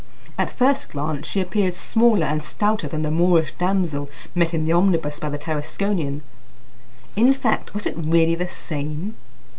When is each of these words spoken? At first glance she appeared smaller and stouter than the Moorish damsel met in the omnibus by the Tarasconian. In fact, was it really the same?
At 0.35 0.49
first 0.57 0.89
glance 0.89 1.27
she 1.27 1.41
appeared 1.41 1.75
smaller 1.75 2.25
and 2.25 2.41
stouter 2.43 2.87
than 2.87 3.03
the 3.03 3.11
Moorish 3.11 3.51
damsel 3.59 4.09
met 4.33 4.51
in 4.51 4.65
the 4.65 4.73
omnibus 4.73 5.19
by 5.19 5.29
the 5.29 5.37
Tarasconian. 5.37 6.21
In 7.15 7.35
fact, 7.35 7.75
was 7.75 7.85
it 7.85 7.93
really 7.95 8.33
the 8.33 8.47
same? 8.49 9.15